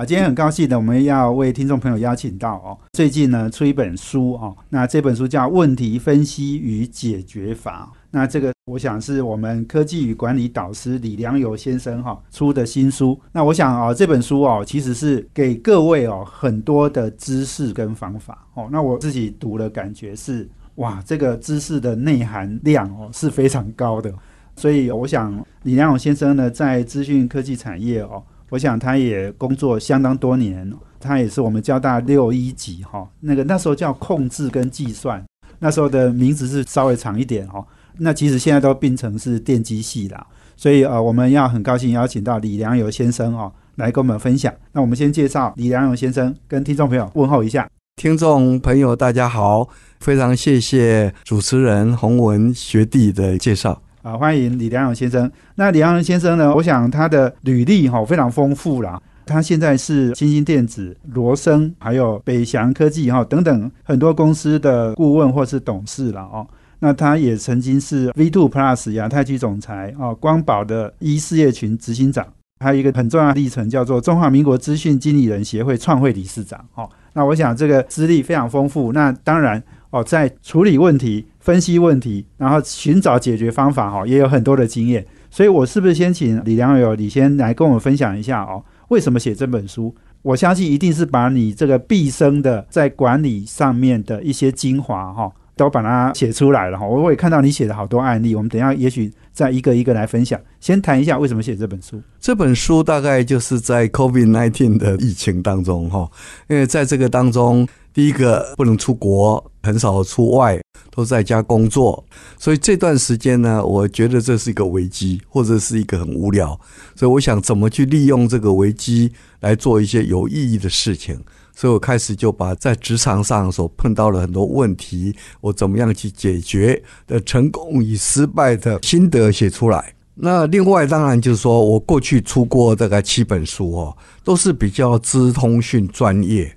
[0.00, 7.92] 啊，今天很高兴的，我们要为听众朋友邀请到哦，最近呢出一本书哦，那这本书叫《问题分析与解决法》。
[8.10, 13.20] 那这个我想是我们科技与管理导师李良友先生哈出的新书。
[13.30, 18.70] 那我想啊，这本书哦，其实是给各位哦很多的知识跟方法哦。
[18.72, 24.10] 那我自己读了，感觉是哇，这个知识的内涵量哦是非常高的。
[24.56, 28.22] 所以我想李良友先生呢，在资讯科技产业哦。
[28.50, 35.24] 我想他也工作相当多年，他也是我们交大六一级哈，那个那时候叫控制跟计算，
[35.60, 37.64] 那时候的名字是稍微长一点哈。
[37.98, 44.52] 那其实现在都变成是电机系啦，所以呃，我们要很高兴邀请到李良友先生哦来跟我们分享。
[44.72, 47.68] 那我们先介绍李良友先生，跟听众朋友问候一下。
[47.96, 49.68] 听众朋友大家好，
[50.00, 53.82] 非常谢谢主持人洪文学弟的介绍。
[54.02, 55.30] 啊，欢迎李良勇先生。
[55.56, 56.54] 那李良勇先生呢？
[56.54, 59.00] 我想他的履历哈非常丰富啦。
[59.26, 66.46] 他现在是新兴电子、罗森还有北翔科技哈等等很多公司的顾问或是董事了哦。
[66.78, 72.26] 那他也曾经是 V Two Plus 亚太区总裁哦，光宝的一事业群执行长，
[72.60, 76.88] 还有一个很重要的历程叫做中华民国资讯经理人协会创会理事长哦。
[77.12, 78.92] 那我想这个资历非常丰富。
[78.92, 81.26] 那当然哦，在处理问题。
[81.40, 85.04] 分析问题，然后寻找解决方法，哈，也有很多的经验。
[85.30, 88.62] 所以，我是不是先请李良友，你先来跟我分享一下哦？
[88.88, 89.94] 为什么写这本书？
[90.22, 96.86] 我相信一定是把你这个毕生的在管理上面的一些精华，哈，都把它写出来了，哈。
[96.86, 100.38] 我也看到你写的好多案例，我们等下也许再一个一个来分享。
[100.58, 102.02] 先谈一下为什么写这本书。
[102.18, 106.10] 这本书大概就是在 COVID-19 的疫情当中，哈，
[106.48, 107.66] 因为在这个当中。
[107.92, 112.04] 第一个不能出国，很少出外，都在家工作，
[112.38, 116.58] 所以这段时间呢，我觉得这是一个危机，或者是一个很无聊，
[116.94, 121.18] 所以我想怎么去利用这个危机来做一些有意义的事情，
[121.54, 129.92] 所以我开始就把在职场上所碰到了很多问题，我怎么样去解决的成功与失败的心得写出来。
[130.14, 136.56] 那另外当然就是说我过去出过大概七本书哦，都是比较资通讯专业。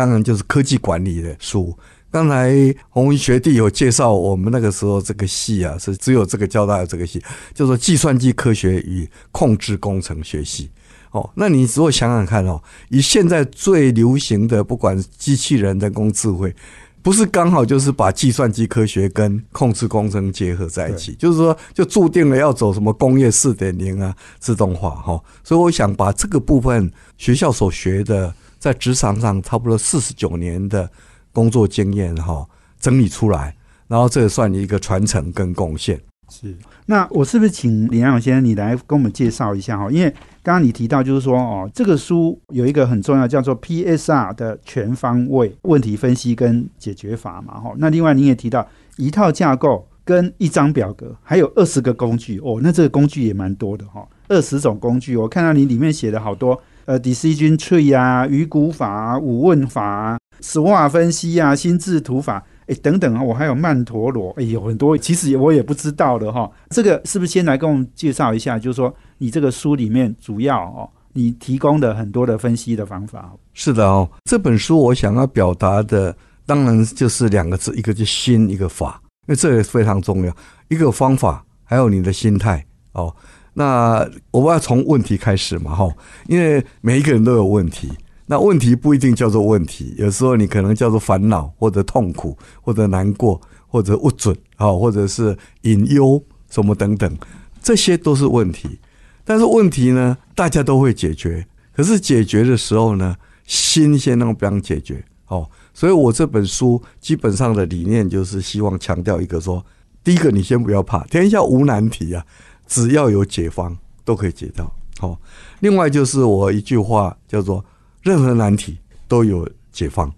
[0.00, 1.76] 当然就是科技管理的书。
[2.10, 7.22] 刚才洪文学弟有介绍，我们那个时候这个系啊，是只有这个交大有这个系，
[7.52, 10.70] 叫做计算机科学与控制工程学系。
[11.10, 16.54] 哦，那你如果想想看哦，以现在最流行的，不管机器人、人工智慧，
[17.02, 25.22] 不是刚好就是把计算机科学跟控制工程结合在一起，就是说，就注定了要走什么工业四点零啊，自动化哈。
[25.44, 28.32] 所以我想把这个部分学校所学的。
[28.60, 30.88] 在职场上差不多四十九年的
[31.32, 32.46] 工作经验哈，
[32.78, 33.56] 整理出来，
[33.88, 35.98] 然后这也算你一个传承跟贡献。
[36.28, 36.54] 是，
[36.86, 39.90] 那我是不是请李阳先生你来跟我们介绍一下哈？
[39.90, 40.10] 因为
[40.42, 47.72] 刚刚你提到就是说哦，这个书有一个很重要叫做 PSR 的全方位问题分析跟解决法嘛哈。
[47.78, 48.64] 那另外你也提到
[48.96, 56.60] 一套架构跟一张表格，还有二十个工具哦，那这个工具也蛮多的哈，二十种工具，我看到你里面写的好多。
[56.90, 66.50] 呃，decision tree 啊，鱼骨法、啊五问法、SWOT 分析啊，心智图法，哎，等等啊，我还有曼陀罗，哎，有很多，其实我也不知道的哈。
[66.70, 68.58] 这个是不是先来跟我们介绍一下？
[68.58, 73.32] 就是说，你这个书里面主要哦，你提供的很多的分析的方法。
[73.54, 76.12] 是的哦，这本书我想要表达的，
[76.44, 80.36] 当然就是两个字，一个就心，一个法，因为这个非常重要。
[80.66, 83.14] 一个方法，还有你的心态哦。
[83.54, 85.92] 那我们要从问题开始嘛，哈，
[86.28, 87.90] 因为每一个人都有问题，
[88.26, 97.16] 那问题不一定叫做问题，有时候你可能叫做烦恼，或者痛苦，或者难过，或者不准，啊，或者是隐忧什么等等，
[97.60, 98.78] 这些都是问题。
[99.24, 105.04] 但是问题呢，大家都会解决，可是解决的时候呢，心先能不能解决？
[105.26, 109.64] 哦，所以我这本书基本上的理念就是希望强调一个说，
[110.02, 112.24] 第一个你先不要怕，天下无难题啊。
[112.70, 114.72] 只要有解方，都可以解到。
[115.00, 115.18] 好，
[115.58, 117.64] 另外就是我一句话叫做：
[118.02, 118.78] 任何难题
[119.08, 120.12] 都有解方，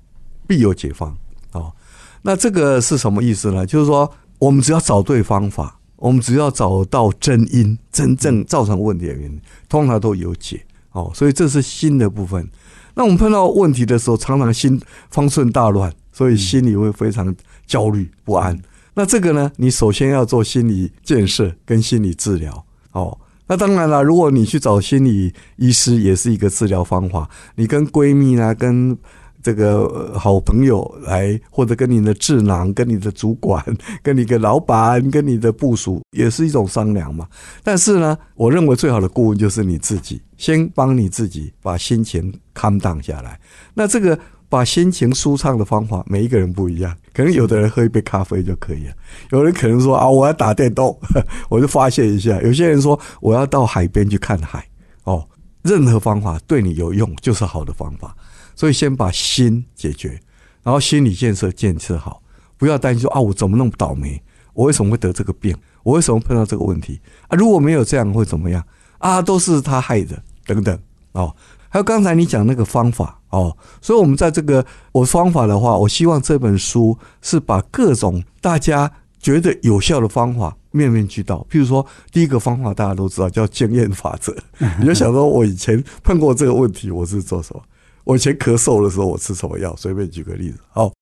[0.46, 1.16] 必有解方。
[1.52, 1.72] 哦，
[2.20, 3.64] 那这个是什么意思呢？
[3.64, 10.62] 就是说，我们只要找对方法，我们只要找到真因，真正造成问题的原因，通常都有解。
[10.90, 12.46] 哦，所以这是新的部分。
[12.94, 14.78] 那我们碰到问题的时候，常常心
[15.08, 17.34] 方寸大乱，所以心里会非常
[17.66, 18.60] 焦虑不安。
[18.94, 23.18] 那这个呢，你首先要做心理建设跟心理治疗哦。
[23.46, 27.28] 那当然了，如果你去找心理医师，也是一个治疗方法。
[27.54, 28.96] 你跟闺蜜啊，跟
[29.42, 33.64] 这个好朋友来，或者跟你的智囊、跟你的主管、
[34.02, 37.26] 跟你的老板、跟你的部属，也是一种商量嘛。
[37.62, 43.40] 但是呢，我认为最好的顾问就是你自己，先帮你自己把心情 calm down 下来。
[43.74, 44.18] 那这个。
[44.52, 46.94] 把心情舒畅的方法，每一个人不一样。
[47.14, 48.92] 可能有的人喝一杯咖啡就可以了，
[49.30, 50.94] 有人可能说啊，我要打电动，
[51.48, 52.38] 我就发泄一下。
[52.42, 54.62] 有些人说我要到海边去看海。
[55.04, 55.26] 哦，
[55.62, 58.14] 任何方法对你有用就是好的方法。
[58.54, 60.20] 所以先把心解决，
[60.62, 62.22] 然后心理建设建设好，
[62.58, 64.22] 不要担心说啊，我怎么那么倒霉？
[64.52, 65.56] 我为什么会得这个病？
[65.82, 67.36] 我为什么碰到这个问题啊？
[67.38, 68.62] 如果没有这样会怎么样
[68.98, 69.22] 啊？
[69.22, 70.78] 都是他害的，等等
[71.12, 71.34] 哦。
[71.70, 81.46] 还有刚才你讲那个方法哦，所以我们在这个我方法的话，我希望这本书是把各种大家觉得有效的方法面面俱到。
[81.50, 84.36] 譬如说，第一个方法大家都知道叫经验法则，
[84.78, 87.62] 你就想说我以前碰过这个问题，我是做什么？
[88.04, 89.74] 我以前咳嗽的时候我吃什么药？
[89.76, 90.92] 随便举个例子哦。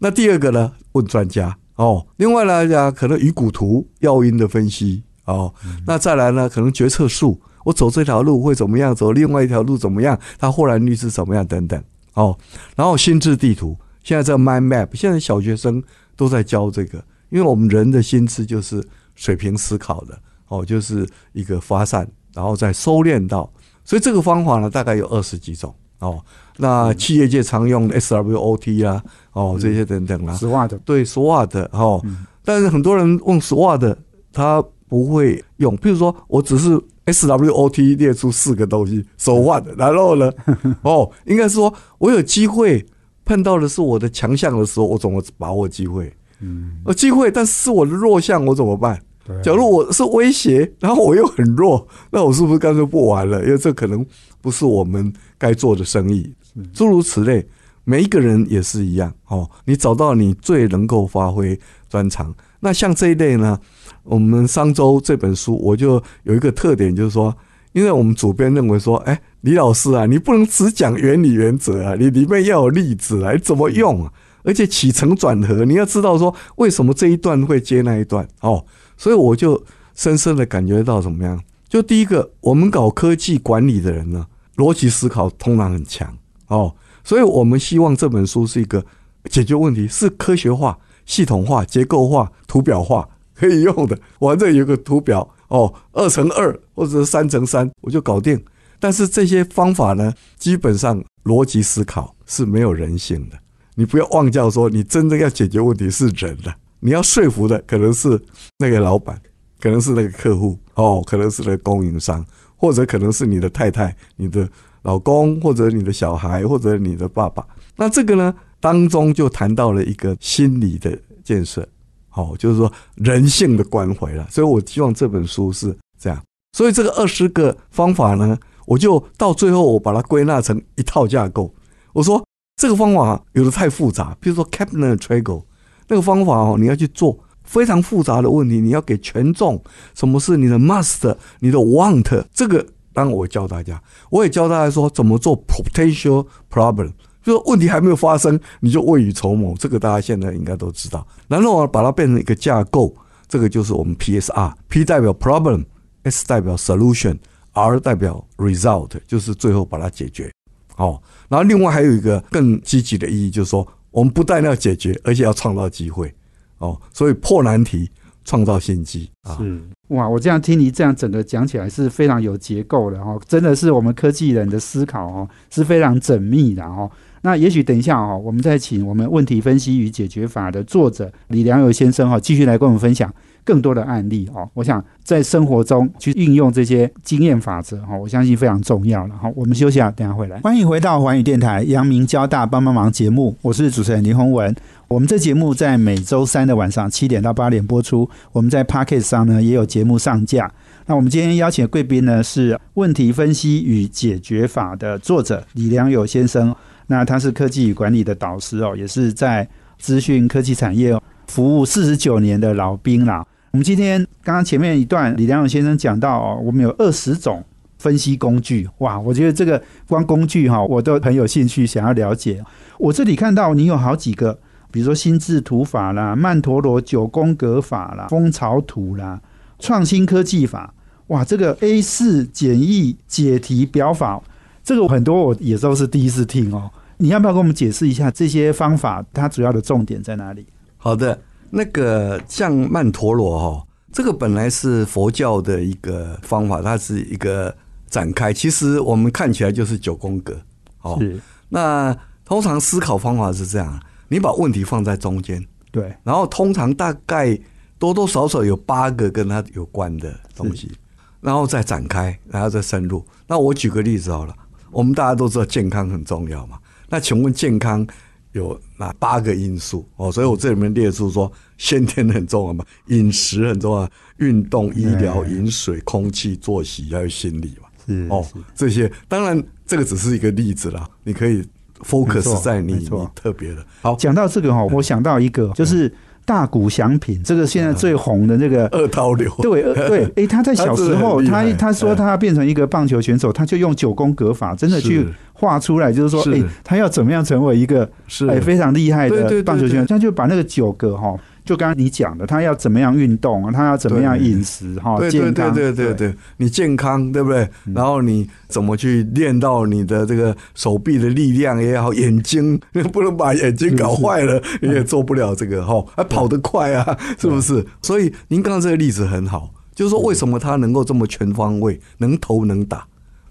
[0.00, 0.72] 那第二个呢？
[0.92, 2.04] 问专家哦。
[2.16, 5.54] 另外呢讲，可能鱼骨图药因的分析哦。
[5.86, 6.48] 那再来呢？
[6.48, 7.40] 可能决策树。
[7.66, 8.94] 我走这条路会怎么样？
[8.94, 10.16] 走另外一条路怎么样？
[10.38, 11.44] 它豁然率是怎么样？
[11.44, 11.82] 等等
[12.14, 12.38] 哦。
[12.76, 15.82] 然后心智地图，现在这个 mind map，现在小学生
[16.14, 18.80] 都在教这个，因为我们人的心智就是
[19.16, 20.16] 水平思考的
[20.46, 23.52] 哦，就是一个发散，然后再收敛到。
[23.84, 26.22] 所以这个方法呢，大概有二十几种哦。
[26.58, 29.02] 那企业界常用 SWOT 啊，
[29.32, 32.00] 哦这些等等啦，SWOT 对 SWOT 哦，
[32.44, 33.96] 但是很多人问 SWOT，
[34.32, 35.76] 他不会用。
[35.78, 36.80] 譬如说我只是。
[37.06, 40.32] SWOT 列出四个东西，手腕，然后呢？
[40.82, 42.84] 哦，应该说，我有机会
[43.24, 46.12] 碰到的是我的强项的时候，我怎么把握机会？
[46.40, 49.00] 嗯，有机会，但是是我的弱项，我怎么办？
[49.42, 53.44] 假如我是威胁，然后我又很弱，那我是不是干脆不玩了？
[53.44, 54.06] 因为这可能
[54.40, 56.32] 不是我们该做的生意。
[56.72, 57.44] 诸如此类，
[57.82, 59.12] 每一个人也是一样。
[59.26, 61.58] 哦，你找到你最能够发挥
[61.88, 62.32] 专长。
[62.66, 63.56] 那像这一类呢？
[64.02, 67.32] 我们商周这本书，我就有一个特点，就是说，
[67.70, 74.12] 因为我们主编认为说，哎，李老师啊，你不能只讲原理原则啊，你里面要有例子啊，怎么用啊？
[74.42, 78.64] 而且起承转合，你要知道说为什么这一段会接那一段哦。
[78.96, 79.62] 所以我就
[79.94, 81.40] 深深的感觉到怎么样？
[81.68, 84.26] 就第一个，我们搞科技管理的人呢，
[84.56, 86.12] 逻辑思考通常很强
[86.48, 86.74] 哦，
[87.04, 88.84] 所以我们希望这本书是一个
[89.30, 93.08] 解决问题，是科学化、系统化、结构化、图表化。
[93.38, 98.42] 可以用的，我这有个图表哦，二乘二或者三乘三，我就搞定。
[98.80, 103.36] 但是这些方法呢，基本上逻辑思考是没有人性的。
[103.74, 108.18] 你不要忘掉说，你真正要解决问题是人的，你要说服的可能是
[108.56, 109.20] 那个老板，
[109.60, 112.24] 可能是那个客户哦，可能是那个供应商，
[112.56, 114.48] 或者可能是你的太太、你的
[114.80, 117.46] 老公，或者你的小孩，或者你的爸爸。
[117.76, 118.34] 那这个呢，
[118.66, 121.66] 当中就谈到了一个心理的建设。
[122.10, 126.20] 哦，就是说人性的关怀了，所以我希望这本书是这样。
[126.56, 131.54] 所以这个二十个方法呢，我就到最后我把它归纳成一套架构。
[131.92, 132.24] 我说
[132.56, 135.44] 这个方法有的太复杂，比如说 Kaplan Triangle
[135.88, 139.62] 那个方法哦，你要去做非常复杂的问题，你要给权重，
[139.94, 146.92] 什么是你的 must，你的 want，这个当然我教大家，我也教大家说怎么做 potential problem。
[147.26, 151.04] 就问题还没有发生，你就未雨绸缪，这个大家现在应该都知道。
[151.26, 152.94] 然后把它变成一个架构，
[153.26, 160.30] 这个就是我们 PSR，P 代表 problem，S 代表 solution，R 代表 result，就是最后把它解决。
[160.76, 166.14] 哦，然后另外还有一个更积极的意义，就是说我们不但要解决，而且要创造机会。
[166.58, 167.90] 哦，所以破难题，
[168.24, 169.36] 创造新机啊。
[169.36, 176.90] 是哇，我这样听你这样整个讲起来是非常有结构的哦，真的是我们科技人的思考哦是非常缜密的哦。
[177.22, 184.48] 那也许等一下哦，我们再请我们问题分析与解决法的作者李良友先生哈，继续来跟我们分享更多的案例哦。
[184.54, 189.30] 我想在生活中去运用这些经验法则哈，我相信非常重要了哈。
[189.34, 190.38] 我们休息啊，等下回来。
[190.40, 194.54] 欢迎回到环宇电台阳明交大帮帮忙节目，我是主持人林宏文。
[194.88, 198.08] 我们这节目在每周三的晚上七点到八点播出。
[198.30, 200.48] 我们在 p o c k e t 上呢也有节目上架。
[200.86, 206.54] 那我们今天邀请的贵宾呢是问题分析与解决法的作者李良友先生。
[206.86, 213.26] 那他是科技与管理的导师哦，也是在资讯科技产业服务四十九年的老兵啦。
[213.52, 217.42] 我们今天刚刚前面一段李良勇先生讲到哦，我们有二十种
[217.78, 222.42] 分析工具，哇，我觉得这个光工具哈，我都很有兴趣想要了解。
[222.78, 224.38] 我这里看到你有好几个
[224.70, 229.20] 比如说心智图法啦、曼陀罗九宫格法啦、蜂巢图啦、
[229.58, 230.74] 创新科技法，
[231.06, 234.22] 哇，这个 A 四简易解题表法，
[234.66, 236.68] 这个很多我也都是第一次听哦。
[236.96, 240.44] 你要不要跟我们解释一下这些方法它主要的重点在哪里？
[240.76, 241.16] 好的，
[241.50, 247.54] 那个像曼陀罗哈，这个本来是佛教的一个方法，它是一个
[247.88, 250.36] 展开，其实我们看起来就是九宫格。
[250.82, 251.00] 哦，
[251.48, 257.38] 那通常思考方法是这样，你把问题放在中间，对，然后通常大概
[257.78, 260.72] 多多少少有八个跟它有关的东西，
[261.20, 263.04] 然后再展开，然后再深入。
[263.28, 264.34] 那我举个例子好了，
[264.70, 266.58] 我们大家都知道健康很重要嘛。
[266.88, 267.86] 那请问健康
[268.32, 269.88] 有哪八个因素？
[269.96, 277.68] 哦，所以我这里面列出说，先天很重要嘛，饮食很重要，运动、医疗、对饮水、空气、作息，还有心理嘛。
[277.86, 281.42] 是哦是，这些当然这个只是一个例子啦，你可以
[281.80, 283.64] focus 在你你特别的。
[283.80, 285.92] 好，讲到这个哈，我想到一个就是
[286.26, 288.66] 大谷翔平，这个现在最红的那个。
[288.66, 296.32] 二刀流，对呃对，诶，他在小时候，他他说他要变成一个棒球选手，他就用九宫格法，真的去画出来，就是说，是。
[296.32, 298.26] 诶，他要怎么样成为一个是。
[298.26, 299.86] 哎非常厉害的棒球选手，对。
[299.86, 301.14] 他就把那个九个哈，
[301.46, 307.48] 就刚刚你讲的，他要怎么样运动啊，他要怎么样饮食哈，对对对健康，对对对，你健康对不对？
[307.72, 312.60] 然后你怎么去练到你的这个手臂的力量也好，眼睛
[312.92, 317.64] 不能把眼睛搞坏了，你也做不了这个哈，还跑得快啊，是不是？
[317.80, 322.84] 所以您刚刚这个例子很好，就是说为什么他能够这么全方位，能投能打。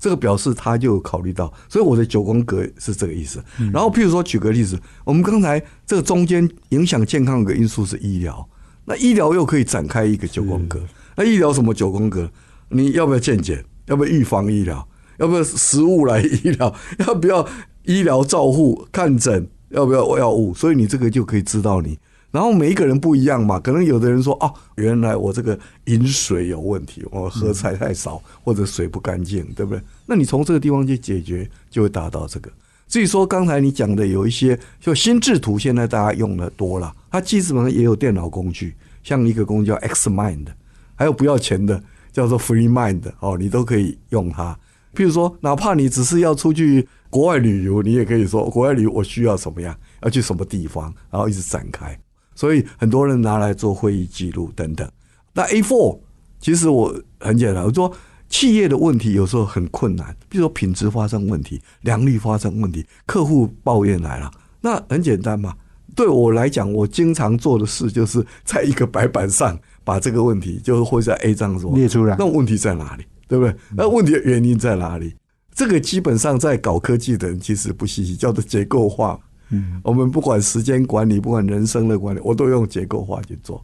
[0.05, 3.43] 这个表示他就有考虑到，所以我的九宫格是这个意思。
[3.73, 8.47] 然后，譬如说举个例子，我们刚才这个中间影响健康的因素是医疗，
[8.85, 10.79] 那医疗又可以展开一个九宫格。
[11.15, 12.29] 那医疗什么九宫格？
[12.69, 13.65] 你要不要健检？
[13.87, 14.87] 要不要预防医疗？
[15.17, 16.71] 要不要食物来医疗？
[17.07, 17.47] 要不要
[17.85, 19.49] 医疗照护看诊？
[19.69, 20.53] 要不要药物？
[20.53, 21.97] 所以你这个就可以知道你。
[22.35, 29.81] 然后每一个人不一样嘛，可能有的人说哦，原来我这个饮水有问题，我喝菜太少，或者水不干净，对不对？
[30.05, 32.51] 那你从这个地方去解决，就会达到这个。
[32.89, 40.47] 至于说刚才你讲的有一些，就心智图，现在大家用的多了，它基本上也有电脑工具，像一个工具叫 X Mind，
[40.95, 44.59] 还有不要钱的叫做 Free Mind 哦，你都可以用它。
[44.93, 51.97] 譬如说，哪怕你只是要出去国外旅游，你也可以说国外旅游我需要什么样，要去什么地方，然后一直展开。
[52.35, 54.87] 所以很多人拿来做会议记录等等。
[55.33, 55.99] 那 A4
[56.39, 57.91] 其实我很简单，我说
[58.29, 64.29] 企业的问题有时候很困难，比如说品质发生问题、良率发生问题，客户抱怨来了，
[64.61, 65.55] 那很简单嘛。
[65.95, 73.55] 对我来讲，我经常做的事就是在一个白板上把这个问题，就是会在 A 章说列出来那问题在哪里，对不对？
[73.77, 75.15] 那问题的原因在哪里？
[75.53, 79.17] 这个基本上在搞科技的人其实不稀奇，叫做结构化。
[79.49, 83.63] 嗯，我们不管时间管理，不管人生的管理，我都用结构化去做。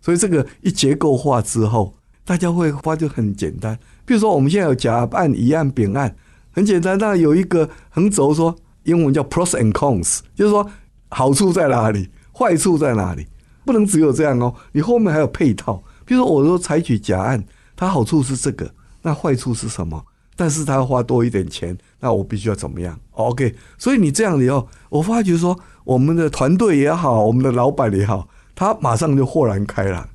[0.00, 1.94] 所以这个一结构化之后，
[2.24, 3.78] 大家会发觉很简单。
[4.04, 6.14] 比如说，我们现在有甲案、乙案、丙案，
[6.50, 6.98] 很简单。
[6.98, 10.68] 那有一个横轴说，英文叫 pros and cons，就是说
[11.08, 13.26] 好处在哪里，坏处在哪里，
[13.64, 14.54] 不能只有这样哦。
[14.72, 15.82] 你后面还有配套。
[16.04, 17.44] 比如说，我说采取甲案，
[17.76, 18.68] 它好处是这个，
[19.02, 20.04] 那坏处是什么？
[20.40, 25.54] 但是他要花多一点钱，那我必须要怎么样？OK，所以你这样以后，我发觉说，
[25.84, 30.08] 我们的团队也好，我们的老板也好，他马上就豁然开朗。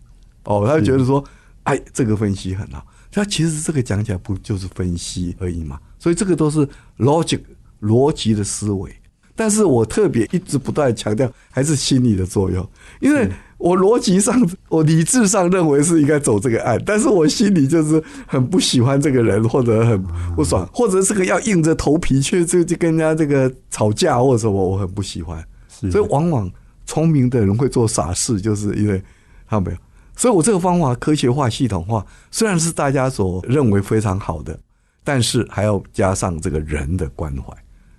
[0.45, 1.23] 哦，他就觉得说，
[1.65, 2.83] 哎，这个分析很好。
[3.11, 5.79] 他其实这个讲起来不就是分析而已嘛？
[5.99, 6.67] 所以这个都是
[6.97, 7.41] logic
[7.81, 8.91] 逻辑的思维。
[9.35, 12.67] 但是我特别一直不断强调，还是心理的作用，
[12.99, 20.03] 因为我逻辑上、我理智上认为是应该走这个案，但是我心里就是很不喜欢这个人，或者很
[20.35, 25.43] 不爽，或者这个要硬着头皮去就就跟人家这个吵架或者什么，我很不喜欢。
[25.67, 26.51] 所以往往
[26.85, 29.01] 聪明的人会做傻事，就是因为
[29.47, 29.77] 他没有。
[30.15, 34.57] 所以我这个方法科学化、系统化，虽然是大家所认为非常好的，
[35.03, 37.53] 但是还要加上这个人的关怀，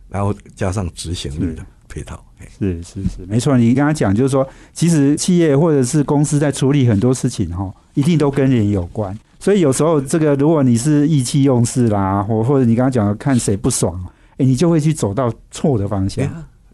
[0.09, 1.65] 然后加上执行力的
[1.97, 2.23] 配套。
[2.59, 3.57] 是是是，没错。
[3.57, 9.19] 你刚刚讲就是说，其实企业或者是公司在处理很多事情哈，一定都跟人有关。
[9.41, 13.99] 所以有时候这个，如果你是意气用事啦，或或者你刚刚讲的看谁不爽，
[14.37, 16.27] 哎，你就会去走到错的方向。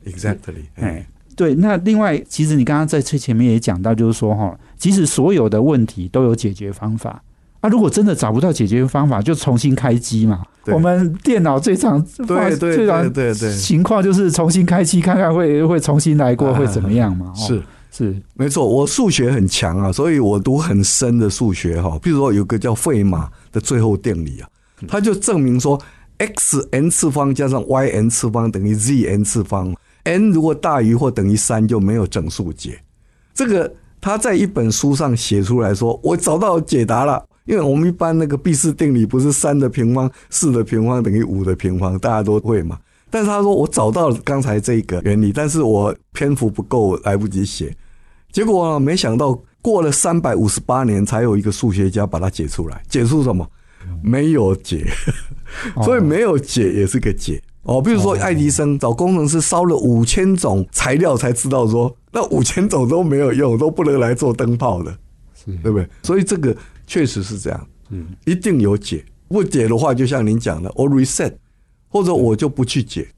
[0.04, 1.54] Exactly，哎，对。
[1.54, 7.22] 那另外，其实你刚刚在最前面也讲到，就是说哈，其实所有的问题都有解决方法。
[7.62, 10.42] 啊，如果真的找不到解决方法，就重新开机嘛。
[10.66, 17.32] 我们电脑最常对对最常对对对情况就是重新开机，看看会会重新来过啊会怎么样嘛？
[17.34, 18.66] 哦是是没错。
[18.66, 21.96] 我数学很强啊，所以我读很深的数学哈。
[22.02, 24.48] 比如说有个叫费马的最后定理啊，
[24.88, 25.80] 他就证明说
[26.18, 32.80] ，x n 次方加上 y n 次方等于 z n 次方 n 如果大于或等于三就没有整数解。
[33.32, 37.24] 这个他在一本书上写出来说，我找到解答了。
[37.44, 42.78] 因为我们一般那个毕氏定理不是三的平方、四的平方等于五的平方，大家都会嘛。
[43.10, 47.76] 但是他说我找到了刚才这个原理，但是我篇幅不够，来不及写。
[48.30, 52.82] 结果没想到过了三百五十八年，才有一个数学家把它解出来。
[52.88, 53.46] 解出什么？
[54.02, 54.86] 没有解，
[55.82, 57.82] 所以没有解也是个解哦。
[57.82, 64.96] 比如说爱迪生找工程师烧了五千种材料，才知道说那五千种都没有用，都不能来做灯泡的，
[65.44, 65.86] 对不对？
[66.02, 66.56] 所以这个。
[66.92, 69.02] 确实是这样，嗯，一定有解。
[69.28, 71.32] 不解的话，就像您讲的，我 reset，
[71.88, 73.08] 或者我就不去解，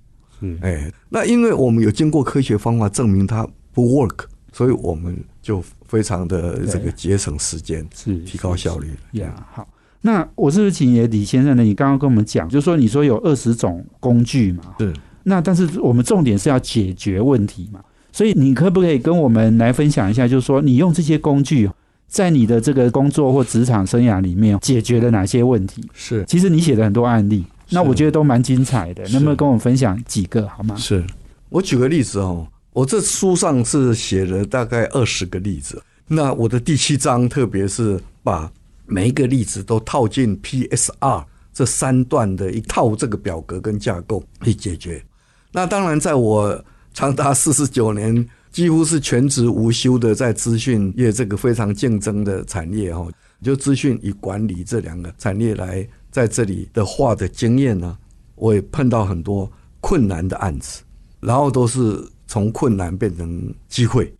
[0.42, 8.92] 嗯，哎，那因为我们有经过科学方法证明它不 work，所以我们就非常的这个节省时间，是提高效率。
[9.14, 9.68] 呀，好，
[10.02, 11.64] 那我是不是请也李先生呢？
[11.64, 14.94] 你刚刚跟我们讲，就是说你说有二十种工具嘛，是。
[15.24, 17.80] 那但是我们重点是要解决问题嘛，
[18.12, 21.68] 所以你可不可以跟我们来分享一下，就是说你用这些工具？
[22.06, 25.84] 在你的这个工作或职场生涯里面，解决了哪些问题？
[25.92, 29.02] 是，其实你写了很多案例，那我觉得都蛮精彩的。
[29.08, 30.76] 能不能跟我们分享几个好吗？
[30.76, 31.04] 是
[31.48, 35.82] 我举个例子哦，我这书上是写了大概二十个例子。
[36.06, 38.48] 那我的第七章，特别是把
[38.86, 45.02] 每一个例子都套进 PSR 这三段的一套这个表格跟架构去解决。
[45.50, 48.24] 那当然，在我长达四十九年。
[48.54, 53.04] 几乎是全职无休的在资讯业这个非常竞争的产业哈，
[53.42, 57.98] 就资讯与管理这两个产业来在这里的话的经验呢，
[58.36, 60.84] 我也碰到很多困难的案子，
[61.18, 64.14] 然后都是从困难变成机会。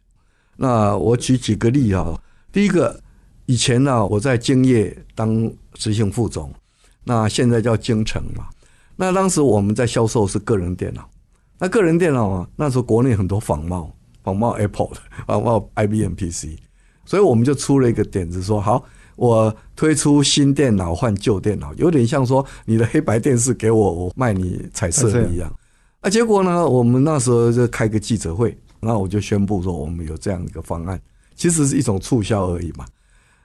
[0.56, 3.00] 那我举几个例啊，第一个，
[3.46, 6.52] 以前呢我在京业当执行副总，
[7.04, 8.48] 那现在叫京城嘛，
[8.96, 11.08] 那当时我们在销售是个人电脑，
[11.56, 13.94] 那个人电脑啊，那时候国内很多仿冒。
[14.24, 14.96] 仿冒 Apple 的，
[15.28, 16.58] 仿冒 IBM PC，
[17.04, 18.82] 所以我们就出了一个点子，说好，
[19.14, 25.52] 我推出新电脑换旧电脑，有点像说你的黑白电视给我，我卖你彩色的一样。
[26.00, 31.00] 啊，结果呢，我们那时候就开个记者会，然后我就宣布说，我们有这样一个方案，
[31.34, 32.84] 其实是一种促销而已嘛。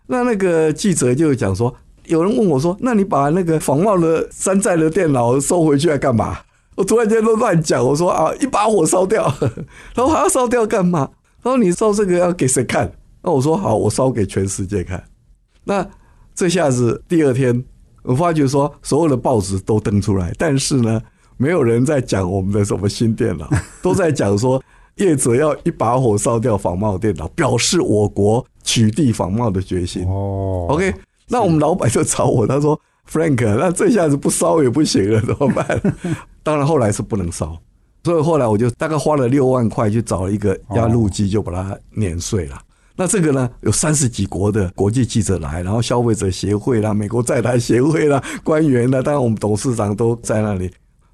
[0.08, 1.74] 那那个记者就讲说，
[2.06, 6.40] 有人问我说，那你把那个仿冒的山寨的电脑收回去来干嘛？
[6.80, 9.26] 我突然间都乱讲，我说啊，一把火烧掉，
[9.94, 11.10] 然后还要烧掉干嘛？
[11.44, 12.90] 他说你烧这个要给谁看？
[13.22, 15.04] 那我说好，我烧给全世界看。
[15.66, 15.86] 那
[16.34, 17.62] 这下子第二天，
[18.04, 21.02] 我发觉说所有的报纸都登出来，但是呢，
[21.36, 23.50] 没有人在讲我们的什么新电脑，
[23.84, 24.64] 都在讲说
[24.96, 30.08] 业者要一把火烧掉仿冒电脑，表示我国取缔仿冒的决心。
[30.08, 30.94] 哦，OK，
[31.28, 32.80] 那我们老板就找我，他说
[33.12, 35.82] Frank，那这下子不烧也不行了，怎么办？
[36.44, 37.58] 当然，后来是不能烧，
[38.04, 42.60] 所以后来我就大概花了六万块去找了一个压路机，就把它碾碎了。
[42.96, 50.70] 那这个呢，有三十几国的国际记者来，然后消费者协会啦、美国在台协会啦、官员啦，当然我们董事长都在那里。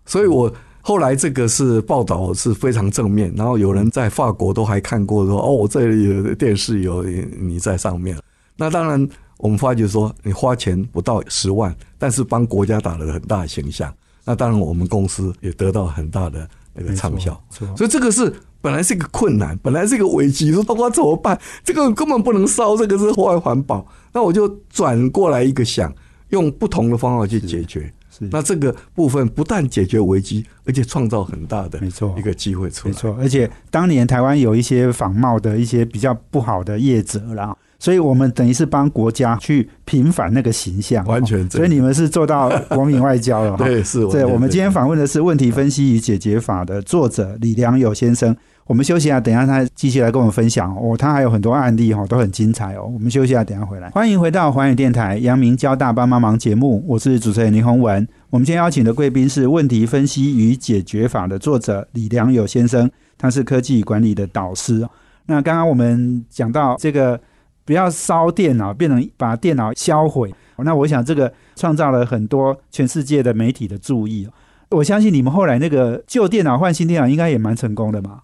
[0.06, 8.18] 所以我后来这个是报道是非常正面，然后有人在法国都还看过说：“哦，我这里有电视有你在上面。”
[8.58, 9.08] 那当然，
[9.38, 13.94] 我们发觉说你花钱不到十万，但是帮国家打了很大形象。
[14.26, 17.40] 那当然，我们公司也得到很大的那个畅销，
[17.76, 21.40] 所以这个是本来是一个困难，本来是一个危机，说包括怎么办？
[21.64, 23.86] 这个根本不能烧，这个是破坏环保。
[24.12, 25.94] 那我就转过来一个想，
[26.30, 27.94] 用不同的方法去解决。
[28.32, 32.94] 那这个部分不但解决危机，而且创造很大的没错一个机会出来。
[32.94, 37.56] 没错，而且当年台湾有一些仿冒的一些比较不好的业者啦。
[37.86, 41.48] 所以我们等于是帮国家去平反那个形象，完全。
[41.52, 44.04] 所以你们是做到国民外交了， 对，是。
[44.08, 48.36] 对，我们今天访问的是《问题分析与解决法》的作者李良友先生。
[48.66, 50.98] 我们休息下，等一下他继续来跟我们分享哦。
[50.98, 52.90] 他还有很多案例哈，都很精彩哦。
[52.92, 53.88] 我们休息下，等下回来。
[53.92, 58.08] 欢迎回到环宇电台阳明交大帮帮忙节目，我是主持人林宏文。
[58.32, 64.84] 我们今天邀请的贵宾是《问题分析与解决法》的作者李良友先生，他是科技管理的导师。
[65.28, 67.22] 那刚刚我们讲到这个。
[67.66, 70.34] 不要烧电脑，变成把电脑销毁。
[70.60, 74.30] 那我想这个创造了很多全世界的媒体的注意。
[74.70, 78.20] 我相信你们后来那个旧电脑换新电脑应该也蛮成功的嘛。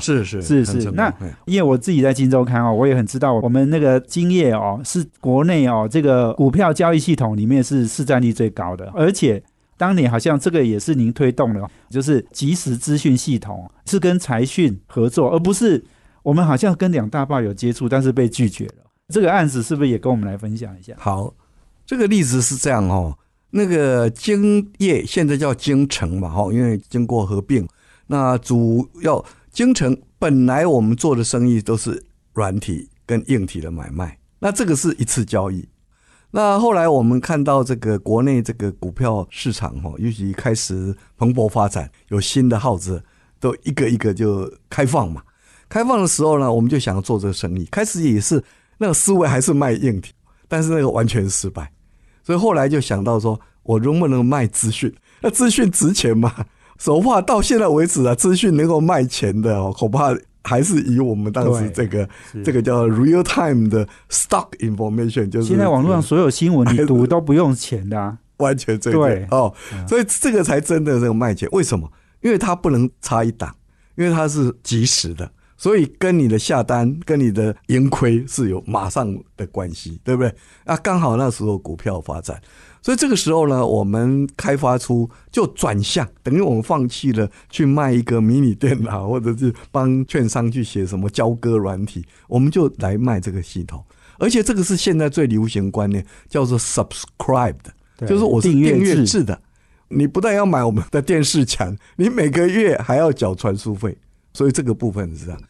[0.00, 0.90] 是是是是。
[0.92, 1.12] 那
[1.46, 9.42] 因为我自己在金周刊哦，我也很知道我们那个金业哦是国内哦这个股票交易系统里面是市占率最高的，而且
[9.76, 15.84] 当年好像这个也是您推动的，就是即时资讯系统是跟财讯合作，而不是。
[16.28, 18.84] 我们好像跟两大报有接触，但是被拒绝了。
[19.08, 20.92] 这个案子是不是也跟我们来分享一下？
[20.98, 21.32] 好，
[21.86, 23.16] 这个例子是这样哦。
[23.48, 27.66] 那个京业现在叫京城嘛，哈，因为经过合并，
[28.08, 35.66] 那主要京城本来我们做的生意都是软体跟硬体的买卖，那这个是一次交易。
[36.32, 43.02] 那后来我们看到这个国内这个股票市场哈，尤其开始蓬勃发展，有新的号子
[43.40, 45.22] 都一个一个就开放嘛。
[45.68, 48.42] 开放的时候呢，我们就想要做这个生意，开始也是
[48.78, 50.12] 那个思维还是卖硬体，
[50.48, 51.70] 但是那个完全失败。
[52.22, 54.92] 所以后来就想到说，我能不能卖资讯？
[55.20, 56.32] 那资讯值钱吗？
[56.78, 62.08] 手话到现在为止啊，资讯能够卖钱的哦，恐怕还是以我们当时这个
[62.44, 69.52] 这个叫 real time 的 stock information，就是现在网络上所有新闻你读都不用钱的， 完全对哦，
[69.88, 71.48] 所以这个才真的这个卖钱。
[71.50, 71.90] 为什么？
[72.22, 73.54] 因为它不能差一档，
[73.96, 75.28] 因为它是即时的。
[75.58, 80.32] 所以跟你的下单、跟你的盈亏是有马上的关系，对不对？
[80.64, 82.40] 啊，刚好那时候股票发展，
[82.80, 93.84] 所以这个时候呢，我们开发出就转向，等于我们放弃了去卖一个迷你电脑，或者是帮券商去写什么交割软体，我们就来卖这个系统。
[94.20, 97.56] 而且这个是现在最流行观念，叫做 subscribed，
[98.06, 99.40] 就是我是订阅制的。
[99.88, 103.98] 你不但要买我们的电视墙，你每个月还要缴传输费。
[104.34, 105.40] 所以这个部分是这样，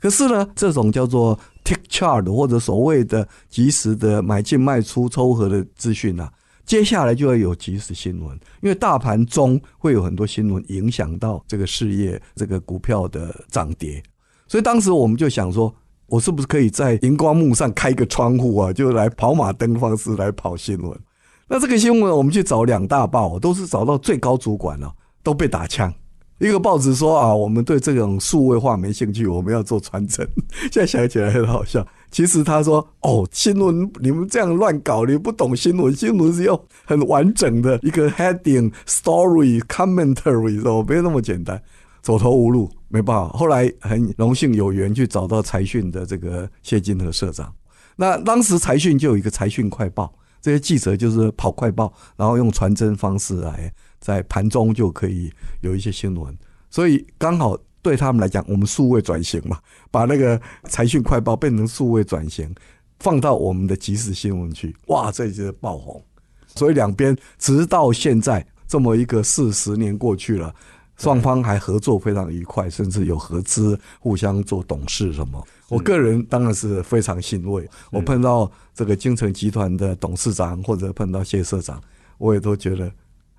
[0.00, 6.32] 可是呢，这种叫做 tick chart 或者所谓的及时的买进卖出抽合的资讯啊，
[6.64, 8.32] 接下来就要有即时新闻，
[8.62, 14.02] 因为大盘中会有很多新闻影响到这个事业、这个股票的涨跌。
[14.46, 15.74] 所以当时我们就想说，
[16.06, 20.98] 我是不是可以在荧光幕上开个窗户啊，就来跑马灯方式来跑新闻？
[21.48, 25.92] 那这个新闻我们去找两大报，都是找到最高主管了，都被打枪。
[26.38, 30.26] 一个报纸说啊，我们对这种数位化没兴趣，我们要做传承。
[30.70, 31.84] 现在想起来很好笑。
[32.10, 41.60] 其实他说哦，新闻你们这样乱搞，你不懂新闻，新闻是要很完整的一个 heading story commentary，哦，没有那么简单，
[42.02, 43.28] 走投无路，没办法。
[43.36, 47.52] 后来很荣幸有缘去找到财讯的这个谢金和社长。
[47.96, 53.70] 那当时财讯就有一个财讯快报，这些记者就是跑快报，然后用传真方式来。
[54.00, 56.36] 在盘中就可以有一些新闻，
[56.70, 59.58] 所以刚好对他们来讲，我们数位转型嘛，
[59.90, 62.52] 把那个财讯快报变成数位转型，
[63.00, 66.02] 放到我们的即时新闻去，哇，这就是爆红。
[66.46, 70.54] 所以两边直到现在这么一个四十年过去了，
[70.96, 75.42] 双方还合作非常愉快，甚至有合资，互相做董事什么。
[75.68, 81.80] 我个人当然是非常欣慰，我碰到这个京城集团的董事长或者碰到谢社长，
[82.18, 82.90] 我也都觉得。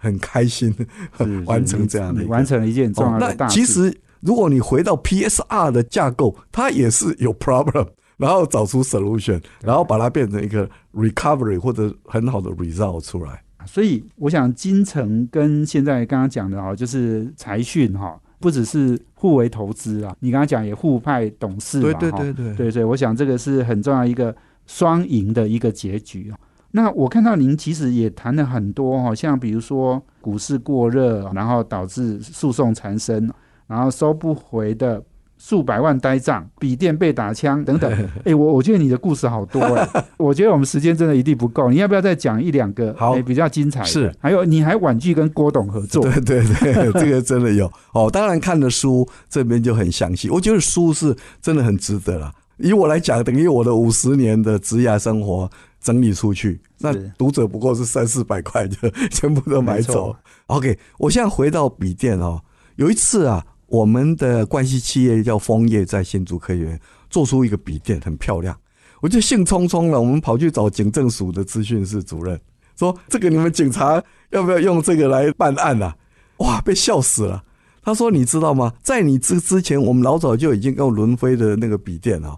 [0.01, 0.73] 很开心
[1.45, 3.53] 完成这样的，完成了一件重要的大事。
[3.53, 13.43] 其实，如果你回到 PSR 的架构，它也是有 problem，然后找出 solution，然后把它变成一个 recovery 或者很好的 result 出来。
[13.65, 24.33] 所以，我想金城跟现在刚刚讲的哈，就是财讯哈，不只是互为投资啊，你刚刚讲也互派董事嘛，对对对对对对，我想这个是很重要一个
[24.65, 26.39] 双赢的一个结局啊。
[26.71, 33.29] 那我看到您其实也谈了很多哈，像比如说股市过热，然后导致诉讼缠身，
[33.67, 35.01] 然后收不回的
[35.39, 37.91] 数百万呆账，笔电被打枪等等。
[38.23, 43.84] 哎，我我觉得你的故事好多哎， 我觉得我们时间真的一定不够，你要不要再讲一两个好比较精彩？
[43.84, 46.03] 是，还有你还婉拒跟郭董合作？
[46.03, 48.12] 对 对对，这个真的有哦。
[48.12, 52.32] 当然看的书这边就很详细，我觉得书是真的很值得了。
[52.58, 55.49] 以我来讲，等于我的五十年的职业生活。
[55.81, 60.15] 整理出去，那读者不过是三四百块，就 全部都买走。
[60.47, 62.41] OK，我现在回到笔电哦。
[62.75, 68.57] 有一次啊，我们的关系企业叫枫叶，在新竹科园做出一个笔电，很漂亮。
[69.01, 72.39] 我就兴冲冲了，我们跑去找警政署的资讯室主任，
[72.77, 75.95] 说：“这个你们警察要不要用这个来办案啊？”
[76.39, 77.43] 哇，被笑死了。
[77.81, 78.73] 他说：“你知道吗？
[78.83, 82.37] 在你之之前，我们老早就已经用伦飞的那个笔电了。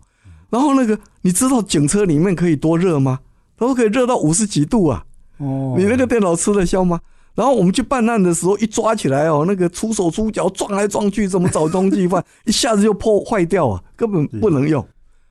[0.52, 3.20] 然后那个，你知道警车里面可以多热吗？”
[3.68, 5.06] 都可以热到五十几度啊！
[5.38, 7.00] 哦，你那个电脑吃得消吗？
[7.36, 12.26] 然后我们去办案的时候，一抓起来哦，那个出手出脚撞来撞去，怎么找东西犯？
[12.46, 14.84] 一下子就破坏掉啊，根本不能用。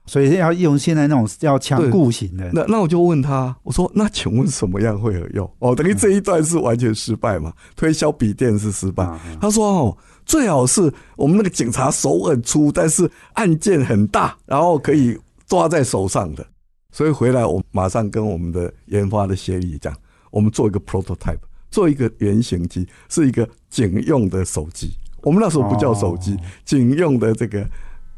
[0.05, 2.49] 所以要用现在那种要强固型的。
[2.53, 5.49] 那那我就问他，我说那请问什么样会有用？
[5.59, 7.51] 哦，等于这一段是完全失败嘛？
[7.75, 9.05] 推销笔电是失败。
[9.41, 16.45] 他说哦，最好是我们那个警察手很粗，但是案件很大，然后可以抓在手上的。
[16.91, 19.95] 所以回来，我马上跟我们的研发的协理讲，
[20.29, 24.91] 我们做一个 prototype，做一个原型机，是一个警用的手机。
[25.21, 27.65] 我们那时候不叫手机，警用的这个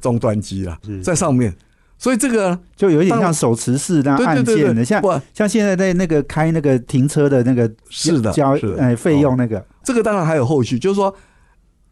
[0.01, 1.53] 终端机啦，在上面。
[1.99, 5.01] 所以这个就有点像手持式的按键的，像
[5.33, 9.65] 像现在在那个开那个停车的那个是的交哎费用那个。
[9.83, 11.15] 这个当然还有后续，就是说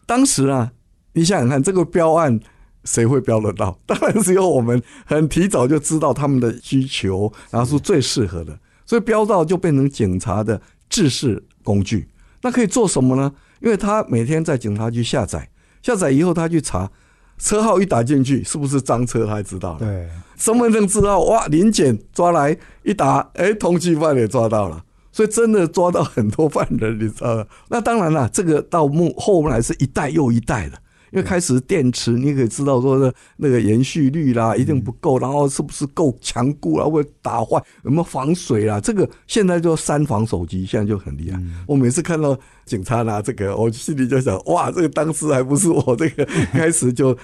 [0.05, 0.69] 当时啊，
[1.13, 2.37] 你想想看，这个标案
[2.83, 3.77] 谁会标得到？
[3.85, 12.07] 当然是由我们很提早就知道他们的需求，然后是最适合的，所以标到就变成警察的制式工具。
[12.41, 13.31] 那可以做什么呢？
[13.59, 15.49] 因为他每天在警察局下载，
[15.83, 16.89] 下载以后他去查
[17.37, 19.79] 车号一打进去是不是赃车，他知道了。
[19.79, 24.83] 对，身份证知道哇，临检抓来一打，哎，通缉犯也抓到了。
[25.11, 27.45] 所以真的抓到很多犯人，你知道吗？
[27.69, 30.81] 那当然了，这个到幕后来是一代又一代的，
[31.11, 38.79] 因为开始电池，你可以知道说的那个延续率啦，一定不够，然后是不是够强固啊，会打坏有没有防水啦？
[38.79, 41.39] 这个现在就三防手机，现在就很厉害。
[41.67, 47.15] 我每次看到警察拿这个，我心里就想，哇，这个当时还不是我这个开始就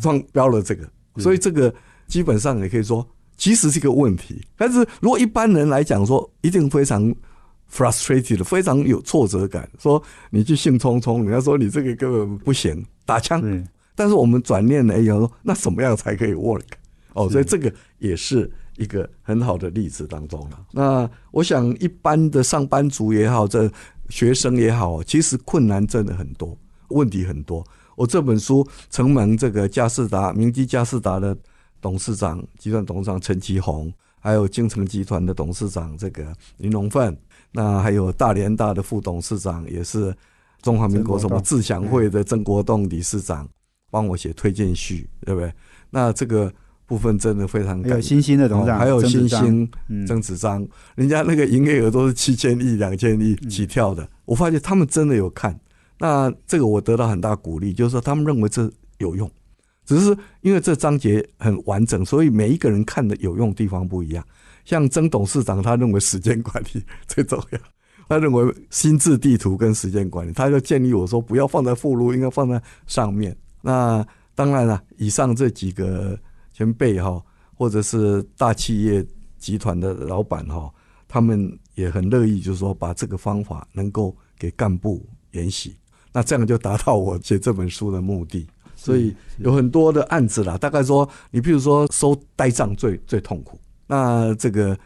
[0.00, 1.74] 撞标了这个，所以这个
[2.06, 3.04] 基本上也可以说，
[3.36, 4.40] 其实是一个问题。
[4.56, 7.12] 但是如果一般人来讲说，一定非常。
[7.72, 13.42] Frustrated 非常有挫折感，说你去兴冲冲，人家说你这个根本不行，打枪。
[13.94, 16.64] 但是我们转念了，哎呀，说那什么样才可以 work？
[17.14, 20.66] 哦，所以这个也是一个很好的例子当中了。
[20.70, 23.70] 那我想，一般的上班族也好，这
[24.08, 26.56] 学生也好，其实困难真的很多，
[26.88, 27.64] 问题很多。
[27.96, 31.36] 我这本书承蒙这个嘉士达明基嘉士达的
[31.80, 37.14] 董事长、集团董事长陈其宏，还有京城集团的董事长这个林龙奋。
[37.52, 40.14] 那还有大连大的副董事长，也是
[40.62, 43.48] 中华民国什么自强会的曾国栋理事长，
[43.90, 45.52] 帮我写推荐序，对不对？
[45.90, 46.52] 那这个
[46.86, 47.92] 部分真的非常感。
[47.92, 49.70] 有新兴的董事长，还有新兴
[50.06, 54.08] 曾子章，人家那个营业额都是七千亿、两千亿起跳的。
[54.24, 55.58] 我发现他们真的有看，
[55.98, 59.30] 那这个我得到很大鼓励，就是说他们认为这有用，
[59.84, 64.24] 只是因为这章节很完整，所以每一个人看的有用地方不一样。
[64.64, 67.58] 像曾董事长，他认为时间管理最重要。
[68.08, 73.34] 他认为心智地图跟时间管理，他就建议我说不要放在附录，应该放在上面。
[73.60, 76.18] 那当然了，以上这几个
[76.52, 77.22] 前辈哈，
[77.54, 79.04] 或者是大企业
[79.38, 80.70] 集团的老板哈，
[81.08, 85.74] 他们也很乐意，就是说把这个方法能够给干部研习。
[86.12, 88.46] 那这样就达到我写这本书的目的。
[88.84, 93.56] 所以有很多的案子啦，大概说你比如说收呆账最最痛苦。
[93.86, 94.76] 那这个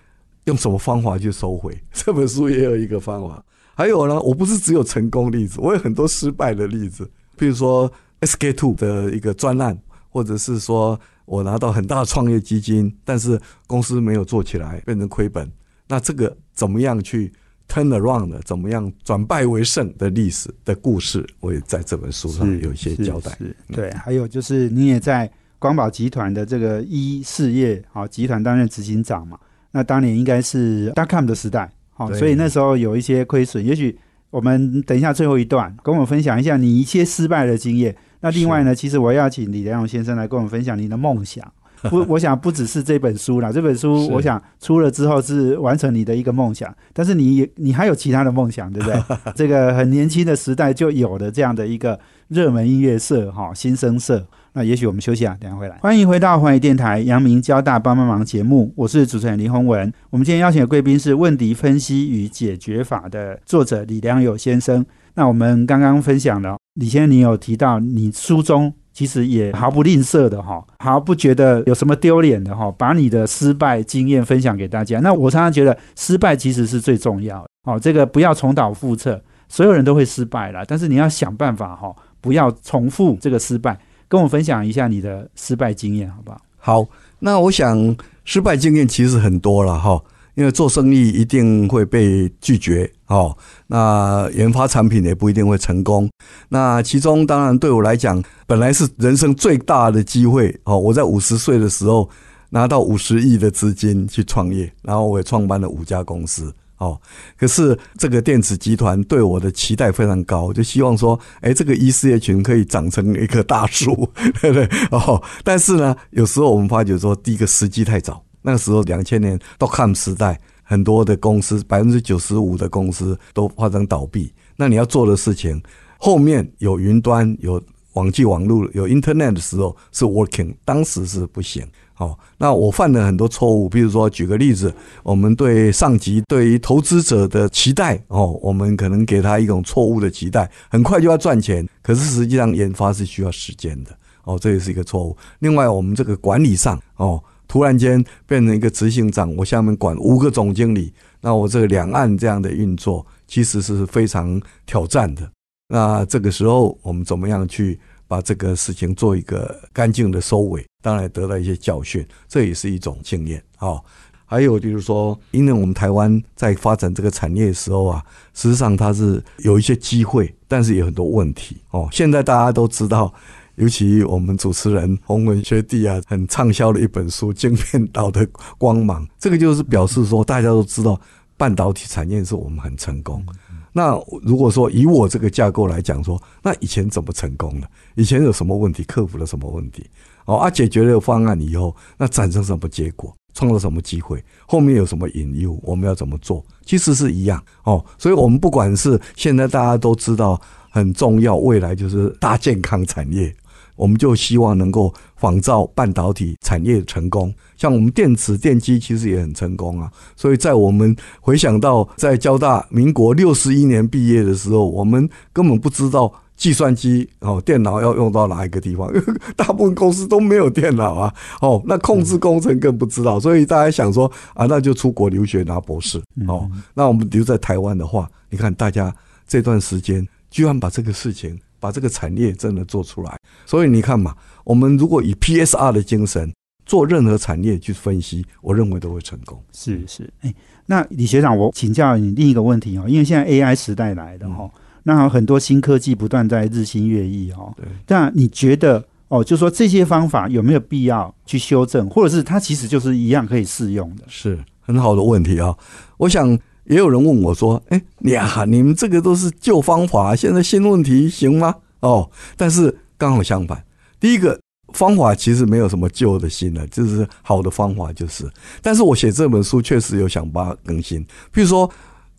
[0.44, 1.74] 用什么方法去收回？
[1.94, 3.42] 这本书也有一个方法。
[3.74, 7.10] 还有呢，我不是只有成功例子，我有很多失败的例子。
[7.38, 9.78] 比如说 SK Two 的一个专案，
[10.10, 15.50] 或者是说我拿到很大的创业基金，但是公司没有做起来，变成亏本。
[15.88, 17.32] 那这个怎么样去
[17.68, 18.40] turn around 的？
[18.40, 23.36] 怎么样转败为胜的历史的故事，我也在这本书上有一些交代。
[23.72, 25.30] 对，还有就是你也在。
[25.58, 29.38] 光宝集团的这个一事业好集团担任执行长嘛，
[29.70, 33.64] 那当年应该是 dotcom 的时代，好，所以那时候有一些亏损。
[33.64, 33.98] 也许
[34.28, 37.96] 我们等一下最后一段跟我们分享一下你一些失败的经验。
[38.20, 41.50] 那另外呢，其实我要请李良勇先生来跟我们分享你的梦想。
[41.90, 49.02] 不，我想不只是这本书啦，这本书我想出了之后是完成你的一个梦想，但是你你还有其他的梦想，对不对？
[49.34, 54.26] 这个很年轻的时代就有了这样的一个热门音乐社哈，新生社。
[54.52, 55.76] 那也许我们休息啊，等下回来。
[55.82, 59.92] 欢迎回到环宇电台阳明交大帮帮忙节目，我是主持人林宏文。
[60.08, 64.82] 我们今天邀请的贵宾是《问题分析与解决法》的作者李良友先生。
[65.14, 75.00] 那我们刚刚分享了，李先生你有提到，你书中其实也毫不吝啬的哈，毫不觉得有什么丢脸的哈，把你的失败经验分享给大家。
[75.00, 83.78] 那我常常觉得，失败其实是最重要的哦，这个不要重蹈覆辙，所有人都会失败了，但是你要想办法哈，不要重复这个失败。
[84.08, 86.40] 跟我分享一下你的失败经验，好不好？
[86.56, 90.00] 好，那我想失败经验其实很多了哈，
[90.36, 96.08] 因为做生意一定会被拒绝哦，那研发产品也不一定会成功。
[96.48, 102.08] 那其中当然对我来讲，本来是人生最大的机会哦，我在五十岁的时候
[102.50, 106.54] 拿到五十亿的资金去创业，然后我也创办了五家公司。
[106.78, 107.00] 哦，
[107.38, 114.06] 可是这个电子集团对我的期待非常高，就希望说，哎，这个一事业群可以长成一棵大树，
[114.42, 114.68] 对不对？
[114.90, 125.60] 哦，但是呢，有时候我们发觉说，第一个时机太早，那个时候两千年都看时代，很多的公司百分之九十五的公司都发生倒闭，那你要做的事情，
[125.98, 127.60] 后面有云端、有
[127.94, 131.66] 网际网络、有 Internet 的时候是 working，当时是不行。
[131.96, 143.90] 哦，那我犯了很多错误，比如说举个例子，我们对上级对于投资者的期待哦，我们可能给他一种错误的期待，很快就要赚钱，可是实际上研发是需要时间的
[144.24, 145.16] 哦，这也是一个错误。
[145.38, 155.30] 另外，我们这个管理上哦，突然间变成一个执行长，我下面管五个总经理，那我这个两岸这样的运作其实是非常挑战的。
[155.68, 163.82] 那这个时候我们怎么样去把这个事情做一个干净的收尾，当然得到一些教训，这也是一种经验哦。
[164.28, 168.04] 还有就是说，因为我们台湾在发展这个产业的时候啊，
[168.34, 171.88] 实际上它是有一些机会，但是有很多问题哦。
[171.92, 173.14] 现在大家都知道，
[173.56, 178.26] 尤其我们主持人洪文学弟啊，很畅销的一本书《晶片岛的
[178.58, 181.00] 光芒》，这个就是表示说，大家都知道
[181.36, 183.24] 半导体产业是我们很成功。
[183.72, 187.68] 那如果说以我这个架构来讲说，那以前怎么成功的？
[187.94, 188.82] 以前有什么问题？
[188.84, 189.84] 克服了什么问题？
[190.24, 193.14] 哦，啊，解决了方案以后，那产生什么结果？
[193.34, 194.24] 创造什么机会？
[194.46, 195.58] 后面有什么引诱？
[195.62, 196.42] 我们要怎么做？
[196.64, 197.84] 其实是一样哦。
[197.98, 200.40] 所以，我们不管是现在大家都知道
[200.70, 203.34] 很重要，未来就是大健康产业，
[203.76, 207.32] 我们就希望能够仿造半导体产业成功。
[207.56, 209.90] 像我们电池电机其实也很成功啊。
[210.16, 216.12] 所以在我们回想到在交大民国六十一年毕业的时候，我们根本不知道。
[216.36, 218.92] 计算机哦，电脑要用到哪一个地方？
[219.34, 221.14] 大部分公司都没有电脑啊。
[221.40, 226.46] 哦，那控制工程更不知道，所以大家想说啊，那就出国留学拿博士哦。
[226.74, 228.94] 那我们留在台湾的话，你看大家
[229.26, 233.18] 这段时间居然把这个事情、把这个产业真的做出来。
[233.44, 236.32] 所以你看嘛，我们如果以 PSR 的精神
[236.64, 239.42] 做任何产业去分析，我认为都会成功。
[239.52, 240.32] 是是，哎，
[240.66, 244.48] 那李学长，我请教你另一个问题哦，因为现在 AI 时代来的哈。
[244.84, 247.52] 那很多新科技不断在日新月异哦。
[247.56, 247.66] 对。
[247.88, 254.04] 那你觉得哦，就说这些方法有没有必要去修正，或者是它其实就是一样可以适用的？
[254.06, 255.52] 是很好的问题啊。
[255.96, 263.64] 我想也有人问我说：“哎，呀，你们这个都是旧方法，现在新问题行吗？”哦，但是刚好相反。
[263.98, 264.38] 第一个
[264.72, 268.28] 方法其实没有什么旧的新的，就是好的方法就是。
[268.60, 271.70] 但是我写这本书确实有想把它更新，比如说。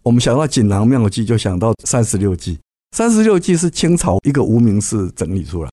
[0.03, 2.57] 我们想到锦囊妙计，就想到三十六计。
[2.95, 5.69] 三十六计是清朝一个无名氏整理出来。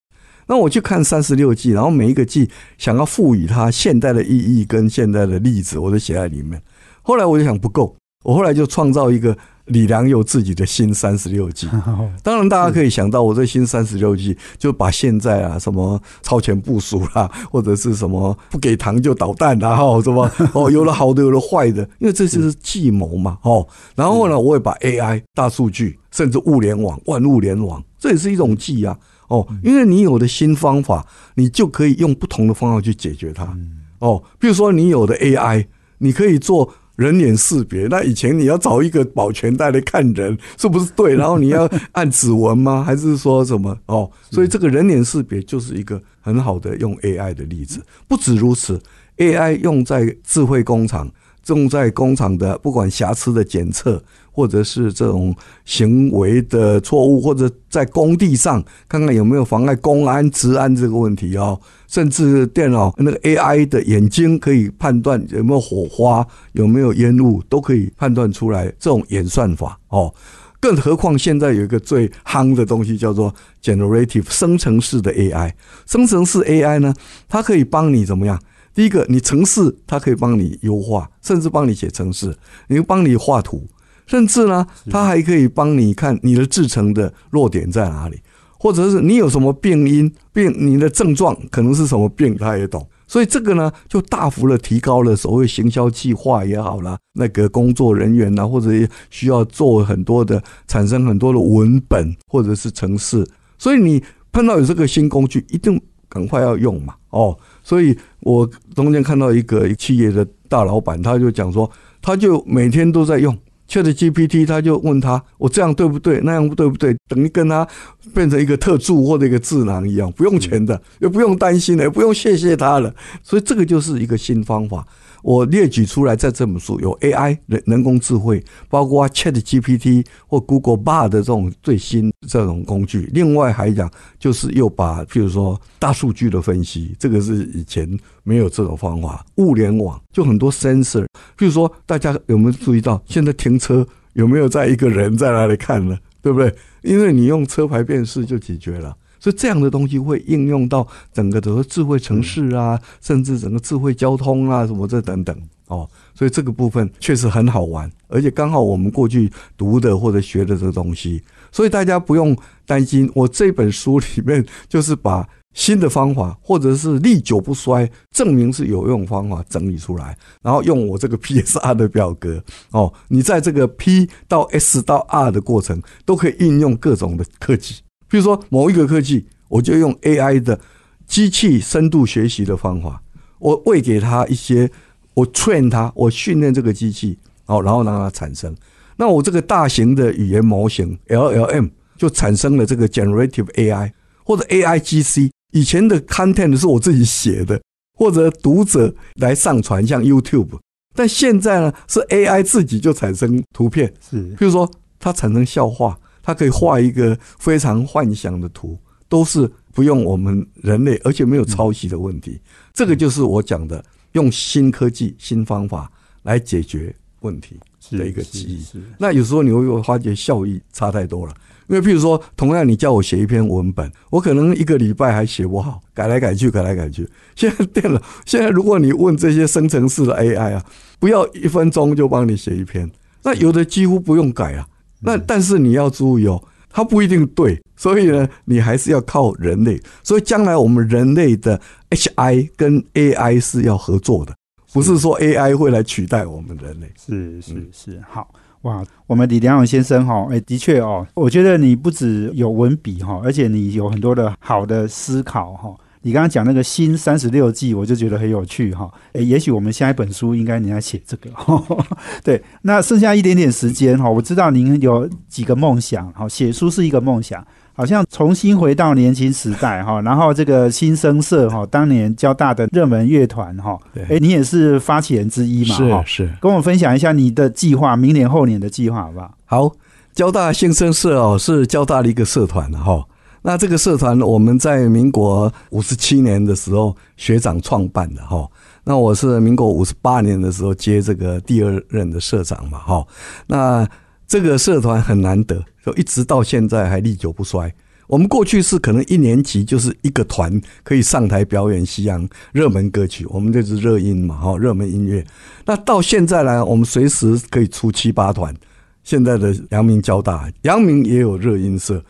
[0.49, 6.61] 那我去看三十六计，然后每一个计想要赋予它现代的意义跟现代的例子，我都写在里面。
[7.03, 9.37] 后来我就想不够，我后来就创造一个。
[9.69, 11.67] 李良友自己的新三十六计，
[12.23, 28.95] 当然大家可以想到，我这新三十六计就把现在啊什么超前部署啦， 或者是什么不给糖就捣蛋啦，哈， 什么哦，有了好的，有了坏的，因为这就是计谋嘛，哦，然后呢，我也把 AI、大数据，甚至物联网、万物联网，这也是一种计啊，
[29.29, 31.07] 哦，因为你有的新方法，
[31.37, 33.57] 你就可以用不同的方法去解决它，
[34.01, 35.65] 哦，比如说你有的 AI，
[35.97, 36.71] 你可以做。
[36.97, 41.15] 人脸识别，那以前你要找一个保全带来看人是不是对？
[41.17, 42.83] 然后你要按指纹吗？
[42.85, 43.77] 还是说什么？
[43.87, 47.81] 哦，所以这个人脸识别就是一个很好的用 AI 的例子。
[48.07, 48.81] 不止如此
[49.17, 51.11] ，AI 用在智慧工厂，
[51.47, 54.03] 用在工厂的不管瑕疵的检测，
[54.35, 61.59] 或者是这种行为的错误，或者在工地上看看有没有妨碍公安、治安这个问题哦。
[61.87, 68.67] 甚至电脑那个 AI 的眼睛可以判断有没有火花、有没有烟雾，都可以判断出来。
[68.81, 70.13] 这种演算法哦，
[70.59, 75.53] 更何况现在有一个最夯的东西叫做 generative 生成式的 AI。
[75.87, 76.93] 生成式 AI 呢，
[77.29, 78.41] 它可以帮你怎么样？
[78.75, 83.65] 第一个，你城市它可以帮你优化，甚至帮你写程式，你帮你画图，
[84.07, 88.21] 甚至呢，它还可以帮你看你的制成的弱点在哪里。
[88.57, 92.89] 或者是你有什么病因病，你的症状可能是什么病，他也懂。
[93.07, 98.71] 所以这个呢，就大幅的提高了所谓行销计划也好啦，那个工作人员呐，或者
[99.11, 103.27] 需要做很多的产生很多的文本或者是程式。
[103.59, 106.95] 所以你碰到有这个新工具，一定赶快要用嘛。
[107.11, 113.37] 哦，所以我中间看到一个企业的大老板，他就讲说，他就每天都在用。
[113.69, 116.21] Chat GPT，他就问他：“我这样对不对？
[116.23, 117.67] 那样对不对？”等于跟他
[118.15, 122.95] 变成一个特助或者一个智囊一样，不用钱的，也不用担心的，也不用谢谢他了。
[123.23, 124.87] 所以这个就是一个新方法。
[125.25, 133.09] 我列举出来，在这本书有 AI 人人工智慧，包括 Chat GPT 或 Google Bard 的这种最新这种工具。
[133.11, 137.89] 另外还讲，就是又把譬如说大数据的分析，这个是以前
[138.23, 139.25] 没有这种方法。
[139.37, 141.07] 物联网就很多 sensor，
[141.39, 145.97] 譬如说大家有没有注意到，现在停车有没有在一个人在那里看呢？
[146.21, 146.55] 对不对？
[146.83, 148.95] 因为你用车牌辨识就解决了。
[149.25, 155.35] 所以这样的东西会应用到整个的智慧城市啊，甚至整个智慧交通啊，什么这等等
[155.69, 155.89] 哦。
[156.15, 163.11] 所以这个部分确实很好玩，而且刚好我们过去读的或者学的这个东西，所以大家不用担心。
[163.15, 177.77] 我这本书里面就是把新的方法或者是历久不衰、证明是有用方法整理出来，然后用我这个 PSR 的表格哦，你在这个 P 到 S 到 R 的过程都可以应用各种的科技。
[178.09, 180.59] 比如说某一个科技，我就用 AI 的
[181.07, 183.03] 机器深度学习的方法，
[183.39, 184.71] 我喂给他一些，
[185.15, 188.55] 我 train 它，我训练这个机器，哦，然后让它产生。
[188.97, 193.93] 那我这个大型的语言模型 LLM 就产生了这个 generative AI
[194.25, 195.31] 或者 AIGC。
[195.53, 197.61] 以前的 content 是我自己写的，
[197.97, 200.59] 或者读者来上传，像 YouTube。
[200.97, 208.77] 但现在呢，是 AI 自己就产生图片，是，比如说它产生笑话，它可以画一个非常幻想的图，
[209.09, 212.41] 都是不用我们人类，而且没有抄袭的问题。
[212.73, 217.61] 这个就是我讲的，用新科技、新方法来解决问题
[217.91, 218.65] 的一个记忆。
[218.99, 221.35] 那有时候你会发觉效益差太多了。
[221.67, 227.09] 因为，譬如说，同样你叫我写一篇文本，我可能一个礼拜还写不好，改来改去，改来改去。
[227.35, 230.65] 现在电脑，现在如果你问这些生成式的 AI 啊，
[230.99, 232.91] 不要一分钟就帮你写一篇，
[233.23, 234.69] 那有的几乎不用改啊。
[235.05, 239.81] 那但是你要注意哦，它不一定对，所以呢，你还是要靠人类。
[240.03, 244.35] 所以将来我们人类的 HI 跟 AI 是要合作的，
[244.73, 246.91] 不是说 AI 会来取代我们人类。
[246.97, 248.29] 是是是，好。
[248.63, 255.77] 哇，我们李良勇先生哈，哎，的确哦，我觉得你不止有文笔哈，而且你有很多的好的思考哈。
[256.05, 258.91] 你刚刚讲那个新三十六计，我就觉得很有趣哈。
[259.15, 261.31] 哎，也许我们下一本书应该你来写这个。
[262.23, 267.43] 对，那剩下一点点时间哈，我知道您有几个梦想哈，写书是一个梦想。
[267.77, 273.77] 好像重新回到年轻时代哈， 然后这个新生社哈，当年交大的热门乐团哈，
[274.09, 275.75] 哎，你也是发起人之一嘛？
[276.05, 279.35] 是是，跟我分享一下你的计划，明年后年的计划好不好？
[279.47, 279.73] 好，
[280.15, 283.03] 交大新生社哦，是交大的一个社团哈。
[283.47, 288.51] 那这个社团我们在民国五十七年的时候学长创办的哈。
[288.85, 293.07] 那我是民国五十八年的时候接这个第二任的社长嘛哈。
[293.47, 293.87] 那
[294.27, 295.63] 这个社团很难得。
[295.85, 297.71] 就一直到现在还历久不衰。
[298.07, 305.23] 我们过去是可能一年级就是一个团可以上台表演西洋热门歌曲，我们这是热音嘛，哈，热门音乐。
[305.67, 308.55] 那到现在呢，我们随时可以出七八团。
[309.03, 312.03] 现在的阳明交大，阳明也有热音社，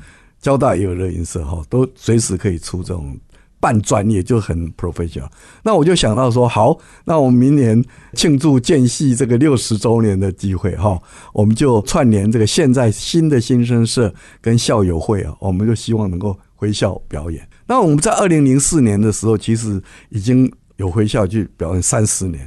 [0.44, 3.18] 交大也有热音社，哈，都随时可以出这种。
[3.60, 5.26] 半专业就很 professional，
[5.62, 7.82] 那我就想到说，好，那我们明年
[8.12, 11.00] 庆祝建系这个六十周年的机会哈，
[11.32, 17.48] 我们就串联这个现在新的新生社跟校友会啊，我们就希望能够回校表演。
[17.66, 22.46] 那我们在二零零四年的时候，其实已经有回校去表演三十年。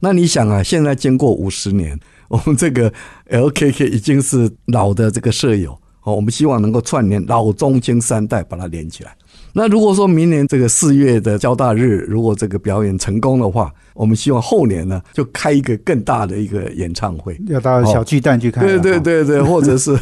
[0.00, 2.92] 那你想啊，现在经过五十年，我们这个
[3.30, 9.16] LKK 已经是老的这个舍友哦，我们希望能够串联老中青三代，把它连起来。
[9.54, 18.64] 那如果说明年这个四月的交大日，如果这个表演成功的话，我们希望后年呢就开一个更大的一个演唱会，要到小巨蛋去看。
[18.64, 19.94] 对对对对，或者是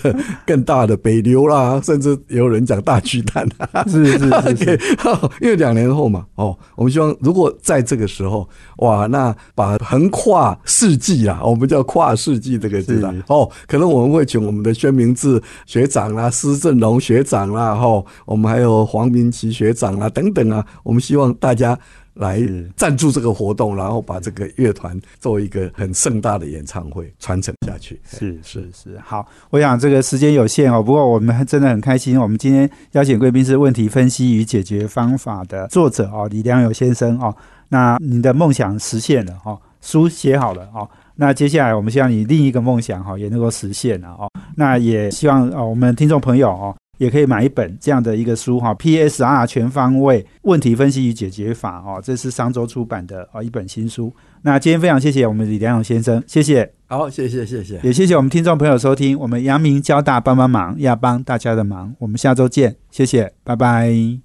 [0.46, 3.44] 更大的北流啦，甚至有人讲大巨蛋。
[3.88, 4.18] 是是
[4.57, 4.80] 是，
[5.42, 19.28] 因为两年后嘛，哦，我们希望如果在这个时候，哇，那把横跨世纪啊，我们叫跨世纪这个字哦，可能我们会请我们的宣明志学长啦、施正荣学长啦，哈，我们还有黄明。
[19.41, 21.78] 齐学长啊，等等啊，我们希望大家
[22.14, 22.43] 来
[22.76, 27.99] 赞助这个活动，然后把这个乐团做一个很盛大的演唱会传承下去。
[28.05, 37.34] 是是是，好，我想这个时间有限哦，不过我们真的很开心，我们今天邀请贵宾是问题分析与解决方法的作者哦，李良友先生哦。
[37.68, 44.28] 那你的梦想实现了哦，书写好了哦，那接下来我们希望你另一个梦想哈也能够实现了哦。
[44.57, 46.76] 那也希望哦，我们听众朋友哦。
[47.01, 54.12] 也可以买一本这样的一个书哈，PSR 全方位问题分析与解决法哦，这是商周出版的哦一本新书。
[54.42, 64.20] 那今天非常谢谢我们李良勇先生，谢谢，好，谢谢谢谢，也谢谢我们听众朋友收听，我们阳明交大帮帮忙要帮大家的忙，我们下周见，谢谢，拜拜。